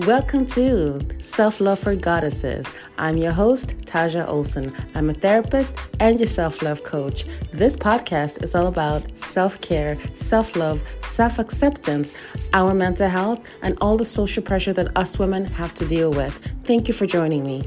[0.00, 2.66] Welcome to Self Love for Goddesses.
[2.98, 4.76] I'm your host, Taja Olson.
[4.94, 7.24] I'm a therapist and your self love coach.
[7.50, 12.12] This podcast is all about self care, self love, self acceptance,
[12.52, 16.38] our mental health, and all the social pressure that us women have to deal with.
[16.64, 17.64] Thank you for joining me.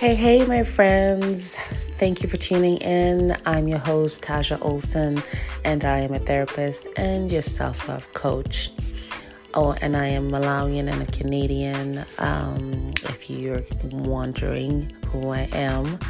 [0.00, 1.54] Hey, hey, my friends.
[1.96, 3.36] Thank you for tuning in.
[3.46, 5.22] I'm your host, Taja Olson,
[5.64, 8.72] and I am a therapist and your self love coach.
[9.54, 12.04] Oh, and I am Malawian and a Canadian.
[12.18, 13.62] Um, if you're
[13.92, 16.00] wondering who I am,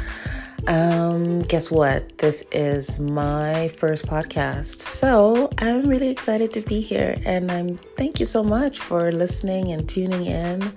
[0.65, 2.17] um, guess what?
[2.17, 4.81] This is my first podcast.
[4.81, 9.71] So I'm really excited to be here, and I'm thank you so much for listening
[9.71, 10.73] and tuning in.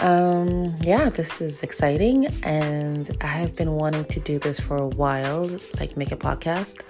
[0.00, 4.86] Um, yeah, this is exciting, and I have been wanting to do this for a
[4.86, 5.46] while,
[5.78, 6.80] like make a podcast.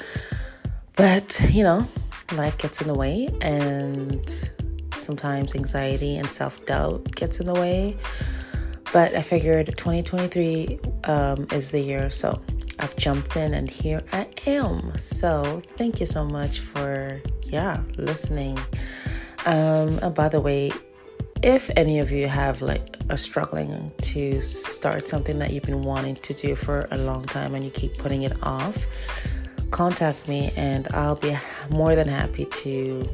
[0.94, 1.88] But you know,
[2.32, 4.50] life gets in the way, and
[4.96, 7.96] sometimes anxiety and self doubt gets in the way.
[8.92, 12.40] But I figured 2023 um, is the year, so
[12.78, 14.92] I've jumped in, and here I am.
[14.98, 18.56] So thank you so much for yeah listening.
[19.46, 20.70] Um, by the way,
[21.42, 26.16] if any of you have like are struggling to start something that you've been wanting
[26.16, 28.76] to do for a long time and you keep putting it off
[29.70, 31.36] contact me and i'll be
[31.70, 33.08] more than happy to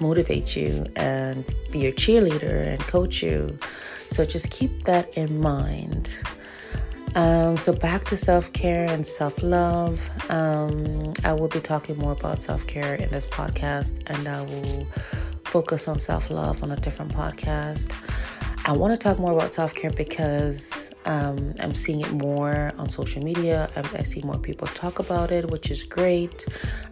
[0.00, 3.58] motivate you and be your cheerleader and coach you.
[4.10, 6.10] So just keep that in mind.
[7.14, 10.00] Um, so back to self-care and self-love.
[10.30, 14.86] Um, i will be talking more about self-care in this podcast and i will
[15.54, 17.88] focus on self love on a different podcast.
[18.64, 22.88] I want to talk more about self care because um, I'm seeing it more on
[22.88, 23.70] social media.
[23.76, 26.44] I, I, see more people talk about it, which is great.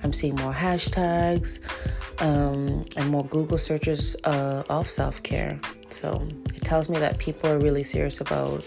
[0.05, 1.59] I'm seeing more hashtags
[2.21, 5.59] um, and more Google searches uh, of self care.
[5.91, 6.09] So
[6.55, 8.65] it tells me that people are really serious about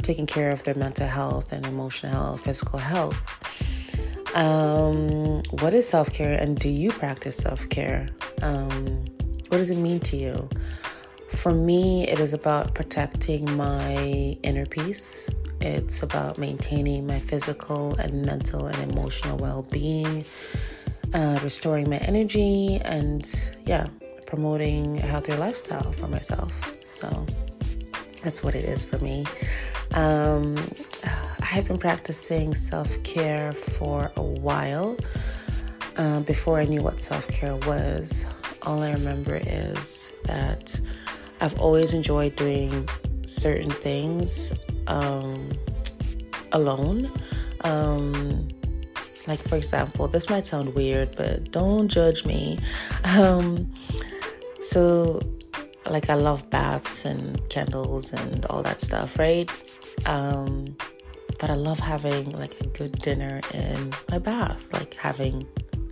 [0.00, 3.20] taking care of their mental health and emotional health, physical health.
[4.34, 8.06] Um, what is self care and do you practice self care?
[8.40, 9.04] Um,
[9.48, 10.48] what does it mean to you?
[11.36, 15.28] For me, it is about protecting my inner peace.
[15.60, 20.24] It's about maintaining my physical and mental and emotional well being,
[21.14, 23.28] uh, restoring my energy, and
[23.66, 23.86] yeah,
[24.26, 26.52] promoting a healthier lifestyle for myself.
[26.86, 27.26] So
[28.22, 29.24] that's what it is for me.
[29.94, 30.56] Um,
[31.40, 34.96] I have been practicing self care for a while
[35.96, 38.24] uh, before I knew what self care was
[38.66, 40.78] all I remember is that
[41.40, 42.88] I've always enjoyed doing
[43.24, 44.52] certain things
[44.88, 45.50] um,
[46.52, 47.10] alone.
[47.62, 48.48] Um,
[49.26, 52.58] like, for example, this might sound weird, but don't judge me.
[53.04, 53.72] Um,
[54.64, 55.20] so,
[55.88, 59.50] like, I love baths and candles and all that stuff, right?
[60.06, 60.76] Um,
[61.38, 65.46] but I love having like a good dinner in my bath, like having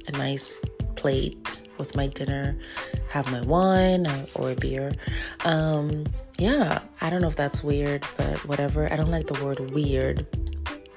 [0.07, 0.61] a nice
[0.97, 2.57] plate with my dinner,
[3.11, 4.93] have my wine or a beer.
[5.45, 6.07] Um,
[6.39, 8.91] yeah, I don't know if that's weird, but whatever.
[8.91, 10.27] I don't like the word weird.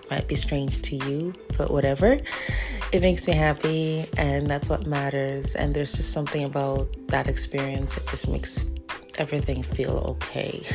[0.10, 2.18] Might be strange to you, but whatever.
[2.94, 5.56] It makes me happy, and that's what matters.
[5.56, 8.64] And there's just something about that experience that just makes
[9.18, 10.66] everything feel okay.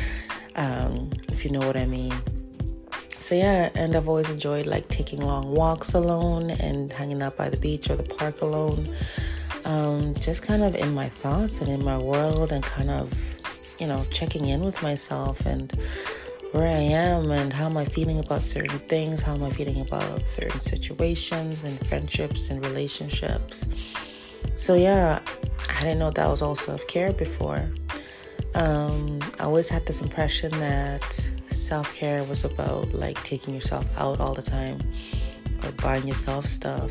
[0.56, 2.12] um, if you know what I mean
[3.24, 7.48] so yeah and i've always enjoyed like taking long walks alone and hanging out by
[7.48, 8.86] the beach or the park alone
[9.64, 13.12] um, just kind of in my thoughts and in my world and kind of,
[13.78, 15.72] you know, checking in with myself and
[16.52, 19.80] where I am and how am I feeling about certain things, how am I feeling
[19.80, 23.64] about certain situations and friendships and relationships.
[24.54, 25.20] So, yeah,
[25.68, 27.68] I didn't know that was all self care before.
[28.54, 31.02] Um, I always had this impression that
[31.52, 34.78] self care was about like taking yourself out all the time
[35.64, 36.90] or buying yourself stuff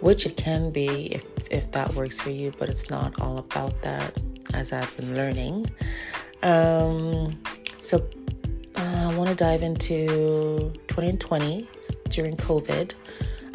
[0.00, 3.80] which it can be if, if that works for you, but it's not all about
[3.82, 4.16] that
[4.54, 5.70] as I've been learning.
[6.42, 7.38] Um,
[7.82, 7.98] so
[8.76, 11.68] uh, I want to dive into 2020
[12.08, 12.92] during COVID.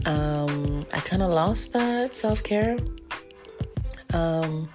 [0.06, 2.78] Um, I kind of lost that self care.
[4.14, 4.70] Um,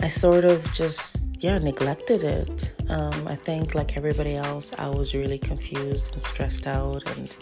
[0.00, 2.72] I sort of just, yeah, neglected it.
[2.88, 7.34] Um, I think, like everybody else, I was really confused and stressed out and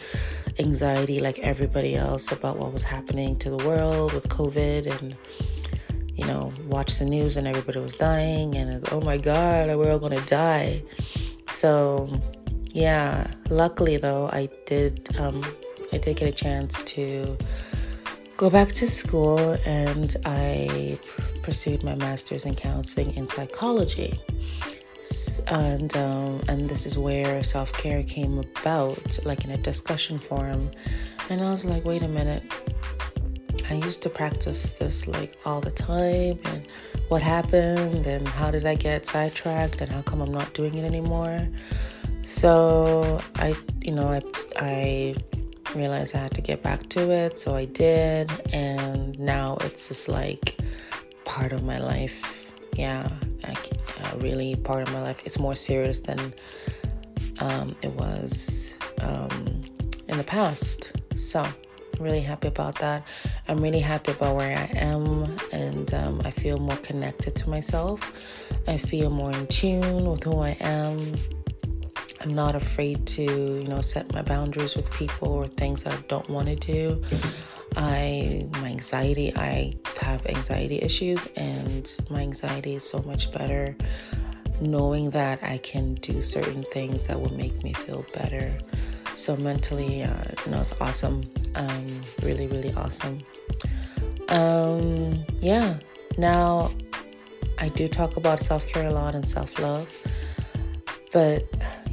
[0.58, 5.16] anxiety like everybody else about what was happening to the world with COVID and
[6.18, 10.00] you know, watch the news and everybody was dying and oh my god, we're all
[10.00, 10.82] gonna die.
[11.52, 12.10] So
[12.72, 15.44] yeah, luckily though, I did um,
[15.92, 17.36] I did get a chance to
[18.38, 20.96] go back to school and I
[21.43, 24.19] pursued my master's in counseling in psychology.
[25.49, 30.70] And um, and this is where self care came about, like in a discussion forum.
[31.31, 32.44] And I was like, wait a minute,
[33.69, 36.69] I used to practice this like all the time, and
[37.08, 40.85] what happened, and how did I get sidetracked, and how come I'm not doing it
[40.85, 41.49] anymore?
[42.26, 44.20] So I, you know, I,
[44.56, 45.17] I
[45.74, 50.08] realized I had to get back to it, so I did, and now it's just
[50.08, 50.56] like
[51.24, 52.50] part of my life.
[52.74, 53.08] Yeah,
[53.44, 55.20] I, uh, really part of my life.
[55.24, 56.32] It's more serious than
[57.38, 59.62] um, it was um,
[60.08, 60.92] in the past.
[61.18, 61.44] So
[61.98, 63.02] really happy about that.
[63.48, 68.12] I'm really happy about where I am, and um, I feel more connected to myself.
[68.66, 71.14] I feel more in tune with who I am.
[72.20, 76.00] I'm not afraid to, you know, set my boundaries with people or things that I
[76.08, 77.02] don't want to do.
[77.76, 83.76] I my anxiety, I have anxiety issues, and my anxiety is so much better
[84.60, 88.50] knowing that I can do certain things that will make me feel better.
[89.16, 91.22] So mentally, uh, you know, it's awesome.
[91.54, 93.18] Um, really, really awesome.
[94.28, 95.78] Um, yeah.
[96.16, 96.70] Now,
[97.58, 99.88] I do talk about self care a lot and self love,
[101.12, 101.44] but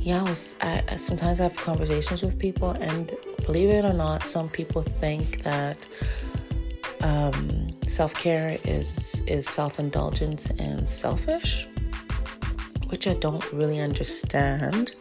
[0.05, 3.11] yeah, I was, I, sometimes have conversations with people, and
[3.43, 5.77] believe it or not, some people think that
[7.01, 8.93] um, self care is
[9.25, 11.67] is self indulgence and selfish,
[12.89, 14.95] which I don't really understand.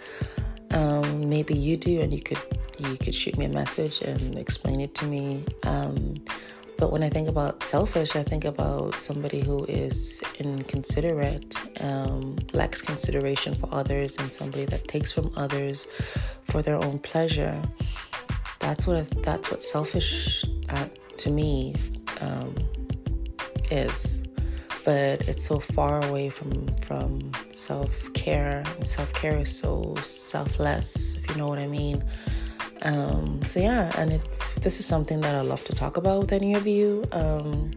[0.70, 2.40] Um, maybe you do, and you could
[2.78, 5.44] you could shoot me a message and explain it to me.
[5.64, 6.14] Um,
[6.76, 12.82] but when I think about selfish, I think about somebody who is inconsiderate, um, lacks
[12.82, 15.86] consideration for others, and somebody that takes from others
[16.50, 17.60] for their own pleasure.
[18.60, 20.86] That's what that's what selfish uh,
[21.18, 21.74] to me
[22.20, 22.54] um,
[23.70, 24.20] is.
[24.84, 28.62] But it's so far away from from self-care.
[28.84, 32.02] Self-care is so selfless if you know what i mean
[32.84, 34.20] um, so yeah and
[34.60, 37.70] this is something that i love to talk about with any of you um,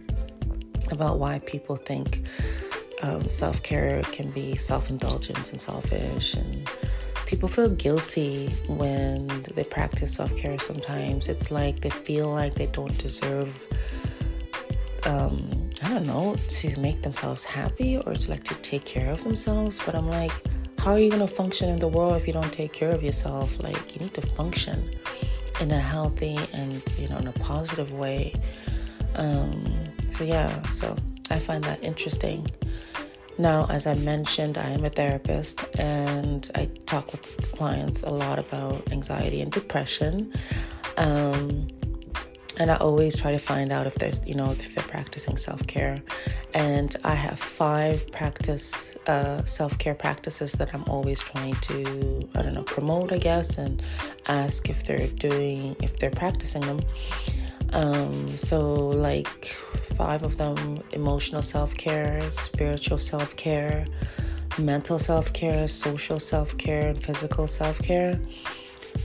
[0.92, 2.28] about why people think
[3.04, 6.70] um, self-care can be self-indulgence and selfish and
[7.26, 12.98] people feel guilty when they practice self-care sometimes it's like they feel like they don't
[12.98, 13.54] deserve
[15.06, 19.24] um, I don't know, to make themselves happy or to like to take care of
[19.24, 19.80] themselves.
[19.86, 20.32] But I'm like,
[20.88, 23.04] how are you going to function in the world if you don't take care of
[23.04, 23.62] yourself?
[23.62, 24.90] Like, you need to function
[25.60, 28.34] in a healthy and, you know, in a positive way.
[29.16, 30.96] Um, so, yeah, so
[31.30, 32.48] I find that interesting.
[33.38, 38.40] Now, as I mentioned, I am a therapist and I talk with clients a lot
[38.40, 40.34] about anxiety and depression.
[40.96, 41.68] Um,
[42.58, 45.66] and I always try to find out if there's, you know, if they're practicing self
[45.68, 45.98] care.
[46.54, 48.74] And I have five practice
[49.06, 53.58] uh, self care practices that I'm always trying to, I don't know, promote, I guess,
[53.58, 53.84] and
[54.26, 56.82] ask if they're doing, if they're practicing them.
[57.74, 59.56] Um, so, like
[59.96, 63.86] five of them emotional self care, spiritual self care,
[64.58, 68.20] mental self care, social self care, and physical self care.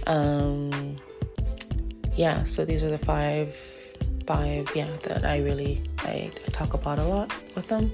[0.07, 0.97] Um,
[2.17, 3.57] yeah, so these are the five,
[4.27, 7.91] five, yeah, that I really I, talk about a lot with them.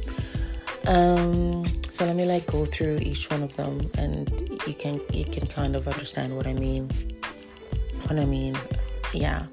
[0.87, 4.31] Um, so let me like go through each one of them, and
[4.67, 6.91] you can you can kind of understand what I mean.
[8.07, 8.57] What I mean,
[9.13, 9.47] yeah.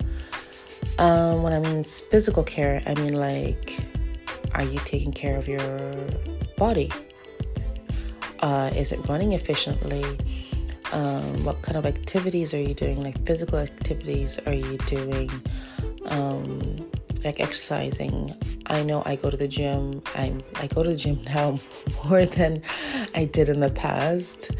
[0.97, 3.85] Um, when I mean physical care, I mean like,
[4.53, 5.91] are you taking care of your
[6.57, 6.91] body?
[8.39, 10.05] Uh, is it running efficiently?
[10.91, 13.01] Um, what kind of activities are you doing?
[13.01, 15.29] Like physical activities are you doing
[16.05, 16.89] um,
[17.23, 18.35] like exercising?
[18.67, 20.01] I know i go to the gym.
[20.15, 21.59] I'm i go to the gym now
[22.03, 22.61] more than
[23.13, 24.51] i did in the past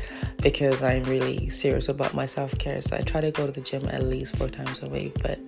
[0.42, 2.82] because i'm really serious about my self-care.
[2.82, 5.40] So i try to go to the gym at least four times a week but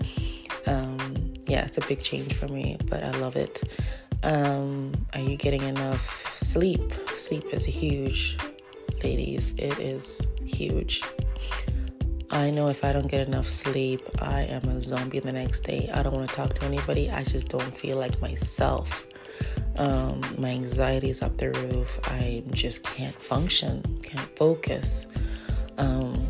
[0.65, 3.63] um, yeah it's a big change for me but i love it.
[4.23, 6.81] Um, are you getting enough sleep?
[7.15, 8.37] Sleep is huge
[9.03, 9.53] ladies.
[9.57, 11.03] It is huge.
[12.29, 15.89] I know if I don't get enough sleep, I am a zombie the next day.
[15.93, 17.09] I don't want to talk to anybody.
[17.09, 19.05] I just don't feel like myself.
[19.77, 21.99] Um, my anxiety is up the roof.
[22.05, 25.05] I just can't function, can't focus.
[25.77, 26.27] Um,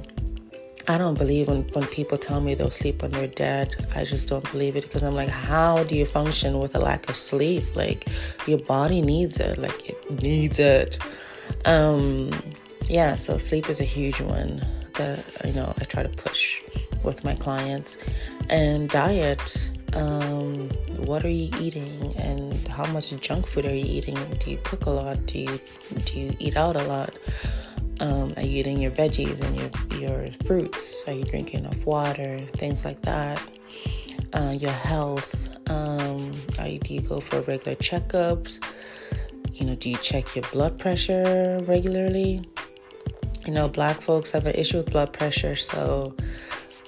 [0.90, 3.76] I don't believe when, when people tell me they'll sleep when they're dead.
[3.96, 7.10] I just don't believe it because I'm like, how do you function with a lack
[7.10, 7.76] of sleep?
[7.76, 8.08] Like,
[8.46, 9.58] your body needs it.
[9.58, 10.98] Like, it needs it.
[11.66, 12.32] Um,
[12.88, 16.62] yeah, so sleep is a huge one that you know I try to push
[17.04, 17.98] with my clients.
[18.50, 24.18] And diet, um, what are you eating and how much junk food are you eating?
[24.40, 25.26] Do you cook a lot?
[25.26, 25.60] Do you
[26.06, 27.16] do you eat out a lot?
[28.00, 31.04] Um, are you eating your veggies and your your fruits?
[31.08, 32.40] Are you drinking enough water?
[32.56, 33.42] Things like that.
[34.34, 35.28] Uh, your health.
[35.70, 36.32] Um,
[36.66, 38.60] you, do you go for regular checkups?
[39.54, 42.44] You know, do you check your blood pressure regularly?
[43.48, 46.14] You know, black folks have an issue with blood pressure, so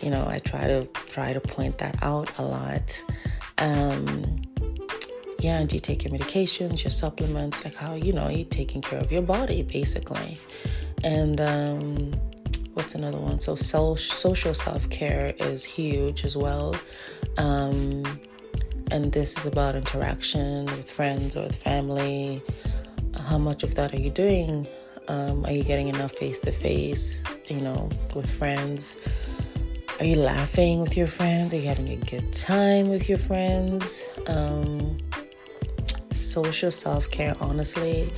[0.01, 3.01] you know, I try to try to point that out a lot.
[3.59, 4.41] Um,
[5.39, 8.81] yeah, and do you take your medications, your supplements, like how you know you're taking
[8.81, 10.37] care of your body basically.
[11.01, 12.11] And um,
[12.73, 13.39] what's another one?
[13.39, 16.75] So social self care is huge as well.
[17.37, 18.03] Um,
[18.91, 22.43] and this is about interaction with friends or with family.
[23.17, 24.67] How much of that are you doing?
[25.09, 27.15] Um, are you getting enough face to face,
[27.47, 28.95] you know, with friends?
[29.99, 31.51] Are you laughing with your friends?
[31.51, 34.03] Are you having a good time with your friends?
[34.27, 34.97] Um,
[36.13, 38.13] social self care, honestly,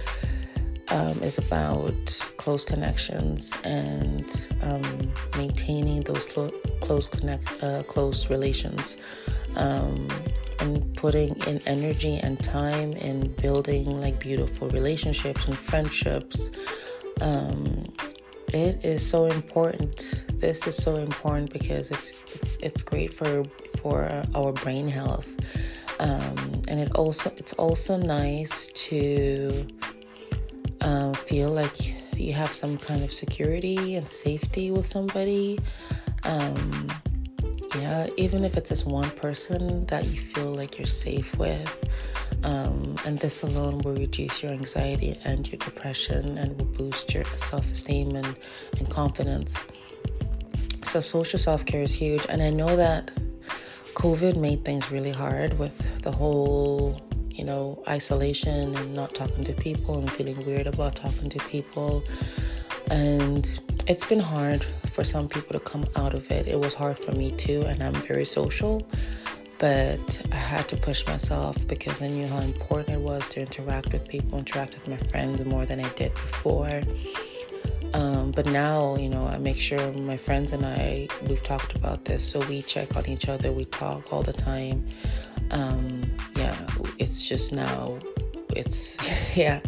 [0.90, 1.96] um, is about
[2.36, 4.30] close connections and
[4.62, 8.98] um, maintaining those clo- close connect uh, close relations,
[9.56, 10.10] um,
[10.60, 16.50] and putting in energy and time in building like beautiful relationships and friendships.
[17.22, 17.84] Um,
[18.54, 20.24] it is so important.
[20.42, 23.44] This is so important because it's it's it's great for
[23.82, 25.28] for our brain health,
[26.00, 29.66] um, and it also it's also nice to
[30.82, 35.60] uh, feel like you have some kind of security and safety with somebody.
[36.24, 36.88] Um,
[37.76, 41.90] yeah, even if it's just one person that you feel like you're safe with.
[42.44, 47.24] Um, and this alone will reduce your anxiety and your depression and will boost your
[47.38, 48.36] self esteem and,
[48.80, 49.56] and confidence.
[50.86, 52.26] So, social self care is huge.
[52.28, 53.12] And I know that
[53.94, 57.00] COVID made things really hard with the whole,
[57.30, 62.04] you know, isolation and not talking to people and feeling weird about talking to people.
[62.90, 63.48] And
[63.88, 66.48] it's been hard for some people to come out of it.
[66.48, 68.86] It was hard for me too, and I'm very social
[69.62, 73.94] but I had to push myself because I knew how important it was to interact
[73.94, 76.82] with people, interact with my friends more than I did before.
[77.94, 82.06] Um, but now, you know, I make sure my friends and I, we've talked about
[82.06, 84.84] this, so we check on each other, we talk all the time.
[85.52, 86.58] Um, yeah,
[86.98, 88.00] it's just now,
[88.56, 88.98] it's,
[89.36, 89.60] yeah,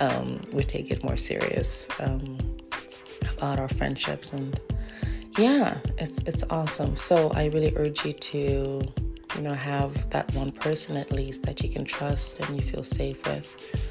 [0.00, 2.36] um, we take it more serious um,
[3.40, 4.60] about our friendships and
[5.38, 6.96] yeah, it's it's awesome.
[6.96, 8.82] So I really urge you to
[9.36, 12.84] you know, have that one person at least that you can trust and you feel
[12.84, 13.86] safe with.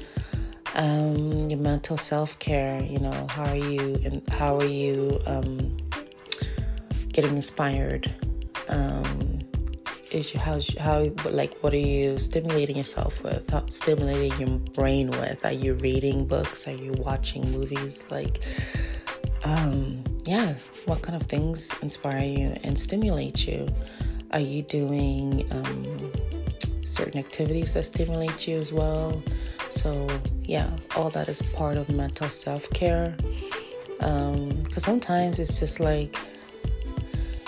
[0.74, 5.76] Um, your mental self care, you know, how are you and how are you um,
[7.12, 8.14] getting inspired?
[8.68, 9.40] Um,
[10.12, 13.48] is you, how, how, like, what are you stimulating yourself with?
[13.50, 15.44] How, stimulating your brain with?
[15.44, 16.66] Are you reading books?
[16.68, 18.04] Are you watching movies?
[18.10, 18.44] Like,
[19.44, 20.54] um, yeah,
[20.86, 23.66] what kind of things inspire you and stimulate you?
[24.32, 26.12] Are you doing um,
[26.86, 29.22] certain activities that stimulate you as well?
[29.70, 30.06] So,
[30.42, 33.16] yeah, all that is part of mental self care.
[33.98, 36.16] Because um, sometimes it's just like,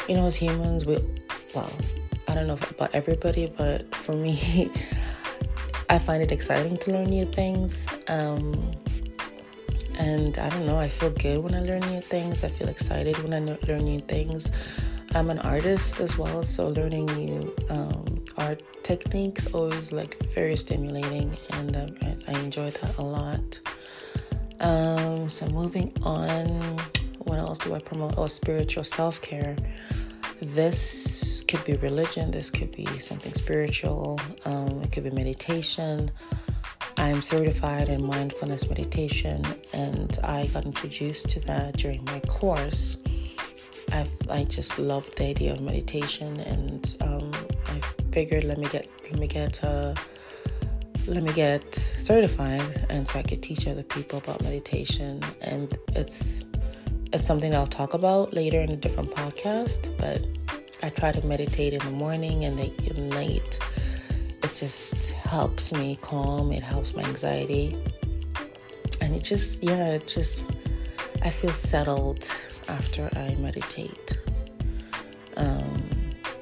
[0.08, 0.98] you know, as humans, we,
[1.54, 1.70] well,
[2.28, 4.70] I don't know about everybody, but for me,
[5.88, 7.86] I find it exciting to learn new things.
[8.08, 8.72] Um,
[10.02, 12.42] and I don't know, I feel good when I learn new things.
[12.42, 14.50] I feel excited when I learn new things.
[15.14, 21.36] I'm an artist as well, so learning new um, art techniques always like very stimulating,
[21.50, 21.86] and uh,
[22.26, 23.60] I enjoy that a lot.
[24.58, 26.46] Um, so moving on,
[27.18, 28.14] what else do I promote?
[28.16, 29.54] Oh, spiritual self care.
[30.40, 32.32] This could be religion.
[32.32, 34.18] This could be something spiritual.
[34.44, 36.10] Um, it could be meditation.
[37.02, 42.96] I'm certified in mindfulness meditation, and I got introduced to that during my course.
[43.90, 47.32] I I just loved the idea of meditation, and um,
[47.66, 47.80] I
[48.12, 49.96] figured let me get let me get uh,
[51.08, 51.64] let me get
[51.98, 55.20] certified, and so I could teach other people about meditation.
[55.40, 56.44] And it's
[57.12, 59.90] it's something I'll talk about later in a different podcast.
[59.98, 60.24] But
[60.84, 62.70] I try to meditate in the morning and the
[63.20, 63.58] night.
[64.44, 65.01] It's just
[65.32, 66.52] helps me calm.
[66.52, 67.74] It helps my anxiety,
[69.00, 70.42] and it just yeah, it just
[71.22, 72.28] I feel settled
[72.68, 74.18] after I meditate.
[75.38, 75.88] Um,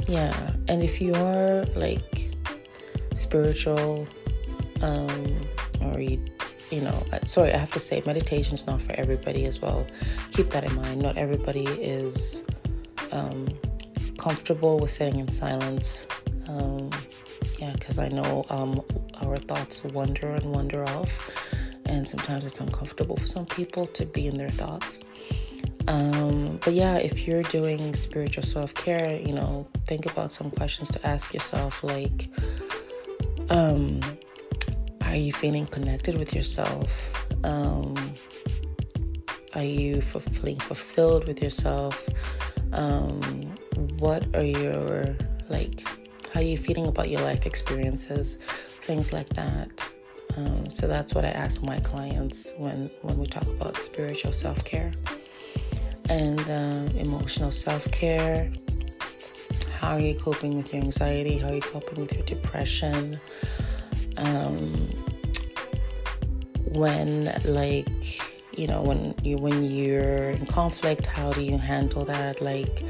[0.09, 0.35] yeah,
[0.67, 2.35] and if you are like
[3.15, 4.09] spiritual,
[4.83, 5.41] um,
[5.83, 6.19] or you,
[6.73, 9.87] you know, uh, sorry, I have to say, meditation is not for everybody as well.
[10.33, 11.01] Keep that in mind.
[11.01, 12.43] Not everybody is
[13.13, 13.47] um,
[14.19, 16.09] comfortable with sitting in silence.
[16.49, 16.91] Um,
[17.61, 18.81] yeah, because I know um,
[19.21, 21.31] our thoughts wander and wander off,
[21.85, 25.01] and sometimes it's uncomfortable for some people to be in their thoughts.
[25.87, 30.91] Um, but yeah, if you're doing spiritual self care, you know, think about some questions
[30.93, 32.29] to ask yourself like,
[33.51, 34.01] um,
[35.03, 36.89] are you feeling connected with yourself?
[37.45, 37.95] Um,
[39.55, 42.09] are you feeling fulfilled with yourself?
[42.73, 43.21] Um,
[43.99, 45.17] what are your,
[45.49, 45.85] like,
[46.41, 48.39] how are you feeling about your life experiences?
[48.85, 49.69] Things like that.
[50.39, 54.65] Um, so that's what I ask my clients when, when we talk about spiritual self
[54.65, 54.91] care
[56.09, 58.51] and uh, emotional self care.
[59.71, 61.37] How are you coping with your anxiety?
[61.37, 63.21] How are you coping with your depression?
[64.17, 64.89] Um,
[66.69, 68.23] when like
[68.57, 72.41] you know when you when you're in conflict, how do you handle that?
[72.41, 72.83] Like,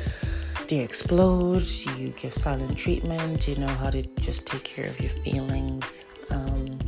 [0.71, 1.67] do you explode?
[1.67, 3.41] Do you give silent treatment?
[3.41, 6.05] Do you know how to just take care of your feelings?
[6.31, 6.79] Um,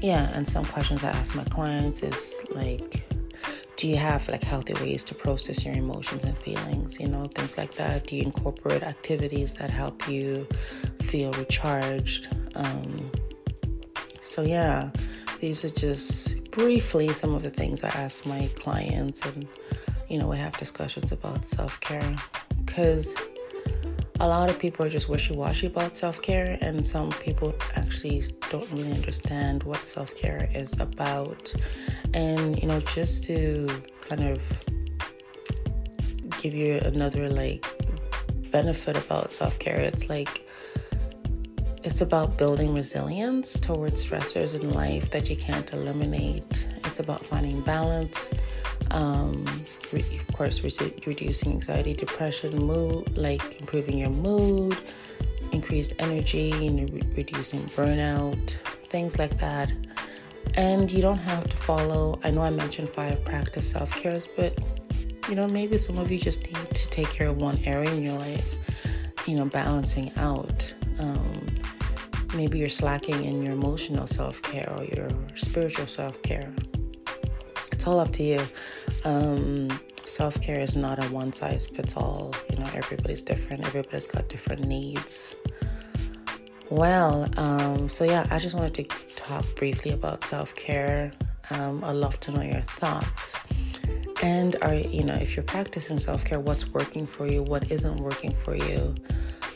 [0.00, 3.08] yeah, and some questions I ask my clients is like
[3.76, 7.58] do you have like healthy ways to process your emotions and feelings you know things
[7.58, 10.48] like that do you incorporate activities that help you
[11.02, 13.10] feel recharged um,
[14.22, 14.88] so yeah
[15.40, 19.46] these are just briefly some of the things i ask my clients and
[20.08, 22.16] you know we have discussions about self-care
[22.76, 23.14] because
[24.20, 28.92] a lot of people are just wishy-washy about self-care and some people actually don't really
[28.92, 31.54] understand what self-care is about.
[32.12, 33.66] And you know just to
[34.02, 34.38] kind of
[36.42, 37.64] give you another like
[38.50, 40.46] benefit about self-care it's like
[41.82, 46.68] it's about building resilience towards stressors in life that you can't eliminate.
[46.84, 48.30] It's about finding balance
[48.90, 49.44] um,
[49.92, 54.76] of course re- reducing anxiety depression mood like improving your mood
[55.52, 58.56] increased energy and re- reducing burnout
[58.88, 59.70] things like that
[60.54, 64.58] and you don't have to follow, I know I mentioned five practice self cares, but
[65.28, 68.02] you know, maybe some of you just need to take care of one area in
[68.02, 68.56] your life,
[69.26, 70.74] you know, balancing out.
[70.98, 71.46] Um,
[72.34, 76.52] maybe you're slacking in your emotional self care or your spiritual self care.
[77.86, 78.44] It's all up to you.
[79.04, 79.68] Um,
[80.06, 82.34] self care is not a one size fits all.
[82.50, 85.36] You know, everybody's different, everybody's got different needs.
[86.68, 91.12] Well, um, so yeah, I just wanted to talk briefly about self care.
[91.50, 93.34] Um, I'd love to know your thoughts.
[94.20, 97.44] And are you know if you're practicing self care, what's working for you?
[97.44, 98.96] What isn't working for you?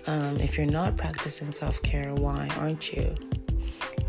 [0.07, 3.13] Um, if you're not practicing self care, why aren't you?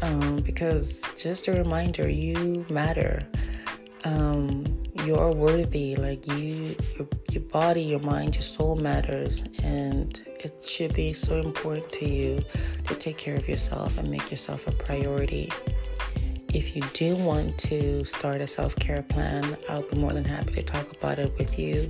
[0.04, 3.20] Um, because just a reminder, you matter.
[4.04, 4.66] Um,
[5.06, 5.96] you're worthy.
[5.96, 11.40] Like you, your, your body, your mind, your soul matters, and it should be so
[11.40, 12.42] important to you
[12.88, 15.52] to take care of yourself and make yourself a priority.
[16.54, 20.54] If you do want to start a self care plan, I'll be more than happy
[20.56, 21.90] to talk about it with you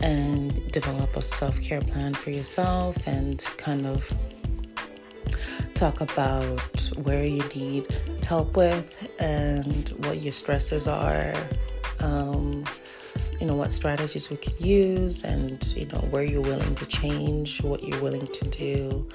[0.00, 4.04] and develop a self care plan for yourself and kind of
[5.76, 6.60] talk about
[7.02, 7.86] where you need
[8.24, 11.34] help with and what your stressors are.
[12.04, 12.64] Um,
[13.40, 17.62] you know what strategies we could use and you know where you're willing to change
[17.62, 19.06] what you're willing to do.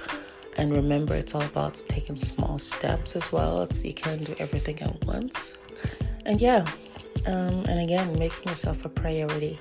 [0.57, 3.63] And remember it's all about taking small steps as well.
[3.63, 5.53] It's you can't do everything at once.
[6.25, 6.65] And yeah
[7.25, 9.59] um, and again making yourself a priority.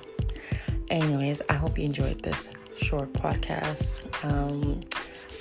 [0.89, 4.01] Anyways i hope you enjoyed this short podcast.
[4.23, 4.81] Um,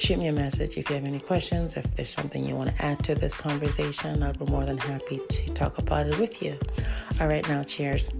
[0.01, 2.83] shoot me a message if you have any questions if there's something you want to
[2.83, 6.59] add to this conversation i'll be more than happy to talk about it with you.
[7.21, 8.11] All right now cheers